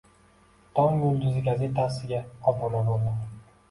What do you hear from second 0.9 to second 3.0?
yulduzi" gazetasiga obuna